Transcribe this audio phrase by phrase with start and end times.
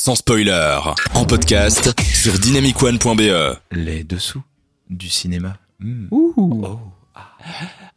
[0.00, 0.78] sans spoiler,
[1.14, 3.58] en podcast sur dynamicone.be.
[3.70, 4.42] Les dessous
[4.88, 5.58] du cinéma.
[5.78, 6.06] Hmm.
[6.10, 6.32] Ouh.
[6.38, 6.78] Oh.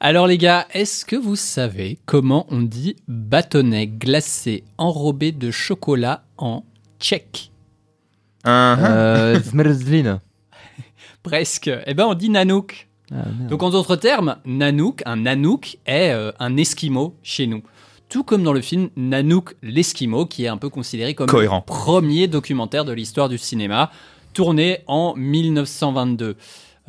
[0.02, 6.26] Alors les gars, est-ce que vous savez comment on dit bâtonnet glacé enrobé de chocolat
[6.38, 6.66] en
[7.00, 7.54] tchèque?
[8.44, 8.78] Uh-huh.
[8.82, 10.20] Euh, Zmrzlina.
[11.24, 11.72] Presque.
[11.86, 12.90] Eh ben on dit nanook.
[13.14, 13.24] Ah.
[13.50, 17.64] Donc en d'autres termes, nanook, un nanook est euh, un esquimau chez nous.
[18.14, 21.64] Tout comme dans le film Nanook l'esquimau, qui est un peu considéré comme Cohérent.
[21.68, 23.90] le premier documentaire de l'histoire du cinéma,
[24.34, 26.36] tourné en 1922.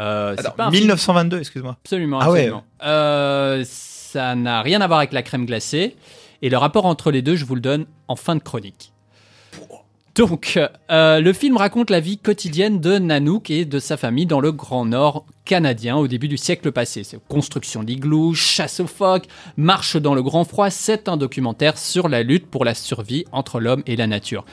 [0.01, 1.77] Euh, pas film- 1922, excuse-moi.
[1.83, 2.53] Absolument, Ah ouais.
[2.85, 5.97] Euh, ça n'a rien à voir avec la crème glacée.
[6.43, 8.93] Et le rapport entre les deux, je vous le donne en fin de chronique.
[10.15, 10.61] Donc,
[10.91, 14.53] euh, le film raconte la vie quotidienne de Nanook et de sa famille dans le
[14.53, 17.03] Grand Nord canadien au début du siècle passé.
[17.29, 20.71] Construction d'igloo, chasse aux phoques, marche dans le grand froid.
[20.71, 24.45] C'est un documentaire sur la lutte pour la survie entre l'homme et la nature.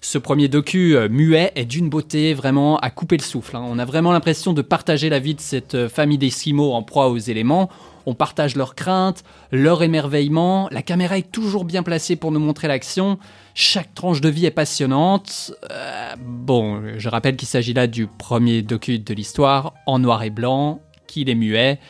[0.00, 3.56] Ce premier docu euh, muet est d'une beauté vraiment à couper le souffle.
[3.56, 3.64] hein.
[3.66, 7.08] On a vraiment l'impression de partager la vie de cette euh, famille d'Esquimaux en proie
[7.08, 7.68] aux éléments.
[8.08, 10.68] On partage leurs craintes, leur émerveillement.
[10.70, 13.18] La caméra est toujours bien placée pour nous montrer l'action.
[13.54, 15.52] Chaque tranche de vie est passionnante.
[15.72, 20.30] Euh, bon, je rappelle qu'il s'agit là du premier docu de l'histoire, en noir et
[20.30, 21.80] blanc, qu'il est muet.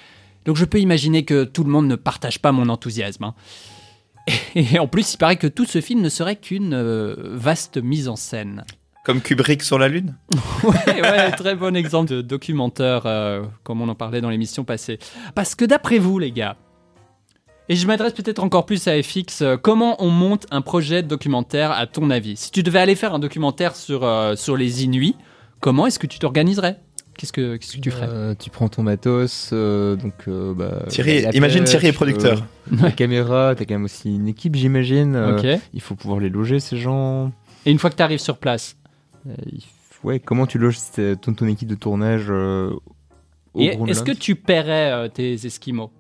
[0.47, 3.25] Donc je peux imaginer que tout le monde ne partage pas mon enthousiasme.
[3.25, 3.35] hein.
[4.55, 8.09] Et en plus, il paraît que tout ce film ne serait qu'une euh, vaste mise
[8.09, 8.65] en scène.
[9.05, 10.17] Comme Kubrick sur la Lune
[10.65, 14.99] Ouais, ouais, très bon exemple de documentaire, euh, comme on en parlait dans l'émission passée.
[15.35, 16.57] Parce que d'après vous, les gars,
[17.69, 21.09] et je m'adresse peut-être encore plus à FX, euh, comment on monte un projet de
[21.09, 22.37] documentaire à ton avis?
[22.37, 25.17] Si tu devais aller faire un documentaire sur, euh, sur les Inuits,
[25.59, 26.81] comment est-ce que tu t'organiserais?
[27.19, 30.85] Qu'est-ce que, qu'est-ce que tu ferais Euh, tu prends ton matos, euh, donc euh, bah,
[30.89, 32.43] Thierry, la imagine pêche, Thierry est producteur.
[32.73, 35.17] euh, la caméra, t'as quand même aussi une équipe, j'imagine.
[35.17, 35.61] euh, Ok.
[35.73, 37.33] Il faut pouvoir les loger ces gens.
[37.65, 38.77] Et une fois que tu arrives sur place,
[39.27, 39.33] Euh,
[39.91, 40.77] faut- ouais, comment tu loges
[41.23, 42.71] ton, ton équipe de tournage euh,
[43.55, 45.91] au et Groenland est-ce que tu paierais euh, tes Esquimaux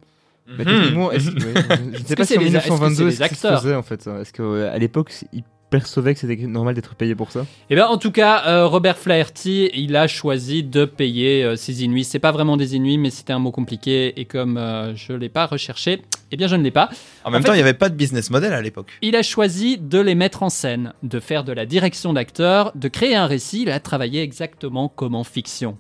[0.47, 3.04] Bah, est-ce- ouais, je ne sais pas c'est si en des- est-ce que c'est 1922
[3.09, 3.62] des est-ce que ça se acteurs?
[3.62, 4.06] faisait en fait.
[4.06, 7.99] Est-ce qu'à l'époque ils percevaient que c'était normal d'être payé pour ça Eh bien, en
[7.99, 12.04] tout cas, euh, Robert Flaherty, il a choisi de payer euh, ses Inuits.
[12.04, 14.19] C'est pas vraiment des Inuits, mais c'était un mot compliqué.
[14.21, 16.88] Et comme euh, je l'ai pas recherché, eh bien, je ne l'ai pas.
[17.25, 18.93] En même temps, il n'y avait pas de business model à l'époque.
[19.03, 22.88] Il a choisi de les mettre en scène, de faire de la direction d'acteur, de
[22.88, 23.62] créer un récit.
[23.62, 25.78] Il a travaillé exactement comme en fiction.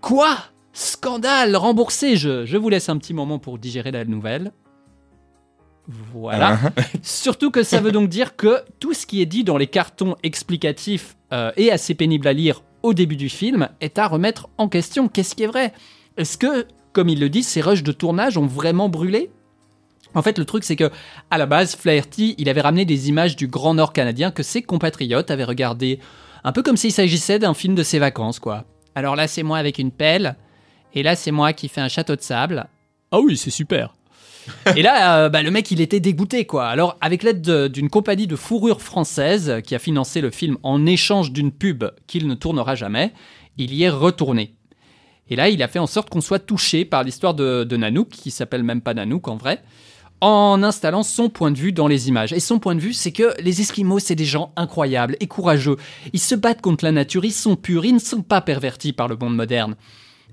[0.00, 0.36] Quoi?
[0.76, 4.52] Scandale Remboursé je, je vous laisse un petit moment pour digérer la nouvelle.
[5.86, 6.58] Voilà.
[7.02, 10.16] Surtout que ça veut donc dire que tout ce qui est dit dans les cartons
[10.22, 14.68] explicatifs euh, et assez pénible à lire au début du film est à remettre en
[14.68, 15.08] question.
[15.08, 15.72] Qu'est-ce qui est vrai?
[16.16, 19.30] Est-ce que, comme il le dit, ces rushs de tournage ont vraiment brûlé?
[20.14, 20.90] En fait, le truc, c'est que
[21.30, 24.62] à la base, Flaherty, il avait ramené des images du Grand Nord canadien que ses
[24.62, 25.98] compatriotes avaient regardé
[26.44, 28.64] un peu comme s'il s'agissait d'un film de ses vacances, quoi.
[28.94, 30.36] Alors là, c'est moi avec une pelle,
[30.94, 32.68] et là, c'est moi qui fais un château de sable.
[33.10, 33.94] Ah oui, c'est super.
[34.76, 36.66] Et là, euh, bah, le mec, il était dégoûté, quoi.
[36.66, 40.86] Alors, avec l'aide de- d'une compagnie de fourrure française qui a financé le film en
[40.86, 43.12] échange d'une pub qu'il ne tournera jamais,
[43.56, 44.54] il y est retourné.
[45.30, 48.08] Et là, il a fait en sorte qu'on soit touché par l'histoire de, de Nanook,
[48.08, 49.62] qui s'appelle même pas Nanook en vrai,
[50.20, 52.32] en installant son point de vue dans les images.
[52.32, 55.76] Et son point de vue, c'est que les Esquimaux, c'est des gens incroyables et courageux.
[56.12, 59.08] Ils se battent contre la nature, ils sont purs, ils ne sont pas pervertis par
[59.08, 59.76] le monde moderne.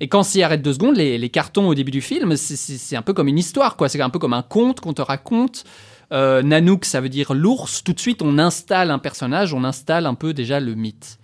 [0.02, 3.02] Et quand s'y arrête deux secondes, les, les cartons au début du film, c'est- un
[3.04, 3.88] peu comme une histoire, quoi.
[3.88, 5.64] C'est un peu comme un conte qu'on te raconte.
[6.12, 7.84] Euh, Nanook, ça veut dire l'ours.
[7.84, 11.20] Tout de suite, on installe un personnage, on installe un peu déjà le mythe.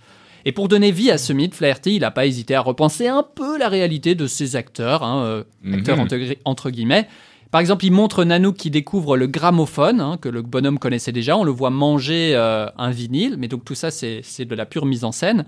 [0.45, 3.23] Et pour donner vie à ce mythe, Flaherty, il n'a pas hésité à repenser un
[3.23, 6.03] peu la réalité de ses acteurs, hein, euh, acteurs Mhm.
[6.03, 6.15] entre,
[6.45, 7.07] entre guillemets.
[7.51, 11.35] Par exemple, il montre Nanook qui découvre le gramophone, hein, que le bonhomme connaissait déjà.
[11.35, 14.85] On le voit manger euh, un vinyle, mais donc tout ça, c'est de la pure
[14.85, 15.45] mise en scène.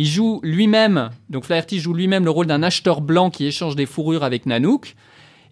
[0.00, 3.84] Il joue lui-même, donc Flaherty joue lui-même le rôle d'un acheteur blanc qui échange des
[3.84, 4.96] fourrures avec Nanook.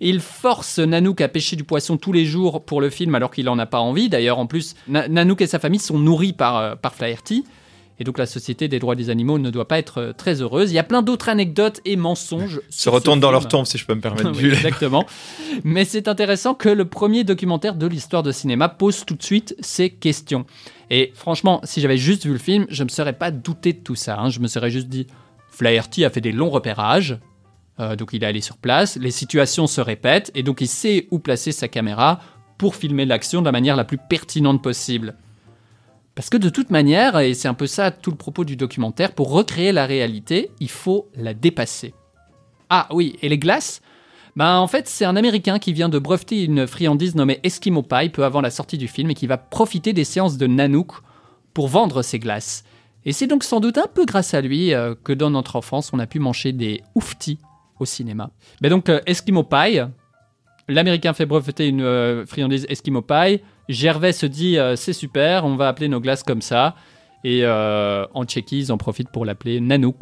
[0.00, 3.44] Il force Nanook à pêcher du poisson tous les jours pour le film alors qu'il
[3.44, 4.08] n'en a pas envie.
[4.08, 7.44] D'ailleurs, en plus, Na- Nanook et sa famille sont nourris par, euh, par Flaherty.
[8.00, 10.70] Et donc la Société des droits des animaux ne doit pas être euh, très heureuse.
[10.70, 12.60] Il y a plein d'autres anecdotes et mensonges.
[12.70, 13.40] Se retournent dans film.
[13.40, 14.30] leur tombe, si je peux me permettre.
[14.36, 15.04] Oui, exactement.
[15.64, 19.56] Mais c'est intéressant que le premier documentaire de l'histoire de cinéma pose tout de suite
[19.60, 20.46] ces questions.
[20.90, 23.94] Et franchement, si j'avais juste vu le film, je me serais pas douté de tout
[23.96, 24.18] ça.
[24.18, 24.30] hein.
[24.30, 25.06] Je me serais juste dit,
[25.50, 27.18] Flaherty a fait des longs repérages,
[27.80, 31.08] euh, donc il est allé sur place, les situations se répètent, et donc il sait
[31.10, 32.20] où placer sa caméra
[32.58, 35.16] pour filmer l'action de la manière la plus pertinente possible.
[36.18, 39.12] Parce que de toute manière, et c'est un peu ça tout le propos du documentaire,
[39.12, 41.94] pour recréer la réalité, il faut la dépasser.
[42.70, 43.82] Ah oui, et les glaces?
[44.34, 48.08] Ben, en fait, c'est un Américain qui vient de breveter une friandise nommée Eskimo Pie
[48.08, 50.90] peu avant la sortie du film et qui va profiter des séances de Nanook
[51.54, 52.64] pour vendre ses glaces.
[53.04, 55.92] Et c'est donc sans doute un peu grâce à lui euh, que dans notre enfance,
[55.92, 57.38] on a pu manger des ouftis
[57.78, 58.30] au cinéma.
[58.60, 59.82] Mais donc, euh, Eskimo Pie,
[60.68, 63.40] l'Américain fait breveter une euh, friandise Eskimo Pie.
[63.68, 66.74] Gervais se dit euh, c'est super, on va appeler nos glaces comme ça.
[67.24, 69.98] Et euh, en Tchéquie, ils en profitent pour l'appeler Nanook.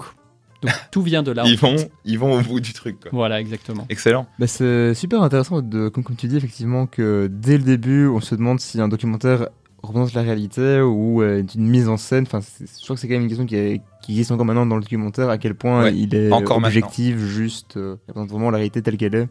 [0.62, 1.42] Donc tout vient de là.
[1.46, 1.66] Ils fait.
[1.76, 3.00] vont, ils vont au bout du truc.
[3.00, 3.10] Quoi.
[3.12, 3.86] Voilà, exactement.
[3.88, 4.26] Excellent.
[4.38, 8.20] Bah, c'est super intéressant, de, comme, comme tu dis, effectivement, que dès le début, on
[8.20, 9.48] se demande si un documentaire
[9.82, 12.24] représente la réalité ou euh, est une mise en scène.
[12.26, 14.66] Enfin, je crois que c'est quand même une question qui, est- qui existe encore maintenant
[14.66, 18.30] dans le documentaire, à quel point Ouais, il est encore objectif, juste, euh, il représente
[18.30, 19.28] vraiment la réalité telle qu'elle est.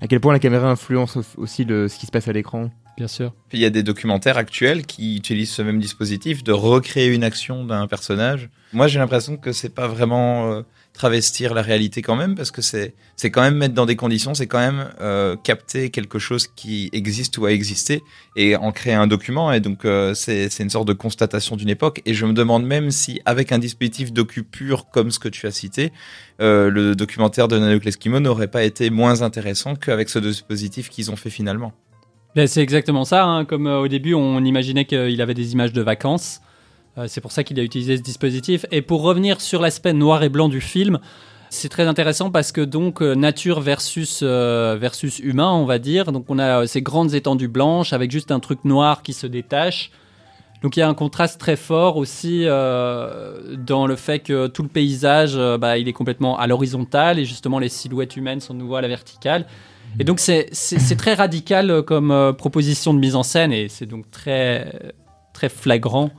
[0.00, 2.70] À quel point la caméra influence au- aussi le, ce qui se passe à l'écran.
[2.96, 3.32] Bien sûr.
[3.48, 7.24] Puis il y a des documentaires actuels qui utilisent ce même dispositif de recréer une
[7.24, 8.48] action d'un personnage.
[8.72, 10.62] Moi, j'ai l'impression que c'est pas vraiment euh,
[10.96, 12.94] travestir la réalité quand même, parce que c'est
[13.30, 17.36] quand même mettre dans des conditions, c'est quand même euh, capter quelque chose qui existe
[17.38, 18.02] ou a existé
[18.34, 19.52] et en créer un document.
[19.52, 22.00] Et donc euh, c'est une sorte de constatation d'une époque.
[22.06, 25.46] Et je me demande même si avec un dispositif docu pur comme ce que tu
[25.46, 25.92] as cité,
[26.40, 31.10] euh, le documentaire de Nanook l'Eskimo n'aurait pas été moins intéressant qu'avec ce dispositif qu'ils
[31.10, 31.72] ont fait finalement.
[32.34, 33.24] Ben, c'est exactement ça.
[33.24, 33.44] hein.
[33.44, 36.40] Comme au début, on imaginait qu'il avait des images de vacances.
[36.98, 38.66] Euh, c'est pour ça qu'il a utilisé ce dispositif.
[38.70, 40.98] Et pour revenir sur l'aspect noir et blanc du film,
[41.50, 46.12] c'est très intéressant parce que donc euh, nature versus euh, versus humain, on va dire.
[46.12, 49.90] Donc on a ces grandes étendues blanches avec juste un truc noir qui se détache.
[50.62, 54.70] Donc il y a un contraste très fort aussi dans le fait que tout le
[54.70, 58.76] paysage, bah, il est complètement à l'horizontale et justement les silhouettes humaines sont de nouveau
[58.76, 59.44] à la verticale.
[60.00, 60.48] Et donc c'est
[60.96, 64.94] très radical comme proposition de mise en scène et c'est donc très
[65.34, 66.10] très flagrant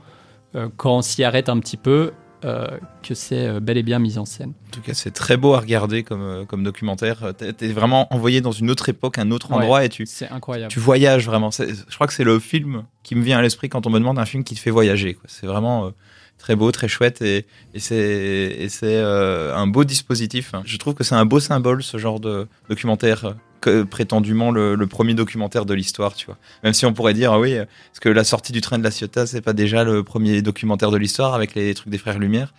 [0.76, 2.12] quand on s'y arrête un petit peu
[2.44, 2.66] euh,
[3.02, 4.52] que c'est euh, bel et bien mis en scène.
[4.68, 7.32] En tout cas, c'est très beau à regarder comme, euh, comme documentaire.
[7.36, 9.56] T'es vraiment envoyé dans une autre époque, un autre Ouais.
[9.56, 10.70] endroit, et tu, C'est incroyable.
[10.70, 11.50] tu voyages vraiment.
[11.50, 14.18] Je crois que c'est le film qui me vient à l'esprit quand on me demande
[14.20, 15.18] un film qui te fait voyager.
[15.26, 15.90] C'est vraiment euh,
[16.38, 20.52] très beau, très chouette, et, et c'est euh, un beau dispositif.
[20.64, 24.74] Je trouve que c'est un beau symbole, ce genre de documentaire, euh, que prétendument le,
[24.74, 26.36] le premier documentaire de l'histoire, tu vois.
[26.64, 28.90] Même si on pourrait dire, ah oui, est-ce que la sortie du train de la
[28.90, 32.52] Ciotat, c'est pas déjà le premier documentaire de l'histoire avec les trucs des frères Lumière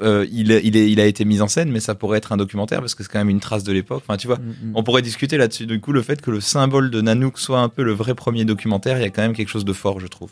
[0.00, 2.38] Euh, il, il, est, il a été mis en scène, mais ça pourrait être un
[2.38, 4.02] documentaire parce que c'est quand même une trace de l'époque.
[4.06, 4.38] Enfin, tu vois,
[4.74, 5.66] on pourrait discuter là-dessus.
[5.66, 8.44] Du coup, le fait que le symbole de Nanook soit un peu le vrai premier
[8.46, 10.30] documentaire, il y a quand même quelque chose de fort, je trouve.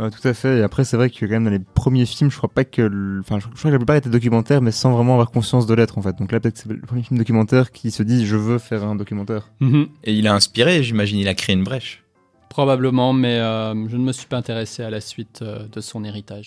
[0.00, 0.58] Euh, tout à fait.
[0.58, 2.80] Et après, c'est vrai que quand même dans les premiers films, je crois pas que,
[2.82, 5.74] le- enfin, je crois que la plupart étaient documentaires, mais sans vraiment avoir conscience de
[5.74, 6.16] l'être en fait.
[6.18, 8.82] Donc là, peut-être que c'est le premier film documentaire qui se dit je veux faire
[8.84, 9.50] un documentaire.
[9.60, 9.88] Mhm.
[10.04, 12.02] Et il a inspiré, j'imagine, il a créé une brèche.
[12.48, 16.02] Probablement, mais euh, je ne me suis pas intéressé à la suite euh, de son
[16.02, 16.38] héritage.